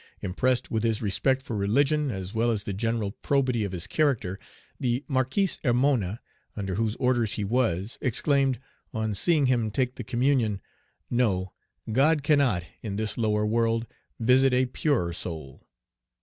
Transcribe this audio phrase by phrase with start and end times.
[0.23, 4.39] Impressed with his respect for religion, as well as the general probity of his character,
[4.79, 6.19] the Marquis Hermona,
[6.57, 8.59] under whose orders he was, exclaimed,
[8.95, 10.59] on seeing him take the communion,
[11.11, 11.53] "No,
[11.91, 13.85] God cannot, in this lower world,
[14.19, 15.67] visit a purer soul."